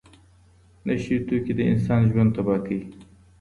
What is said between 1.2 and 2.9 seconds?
توکي د انسان ژوند تباه کوي.